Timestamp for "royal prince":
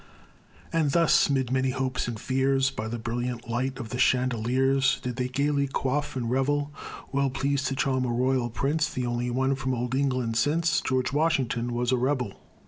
8.11-8.89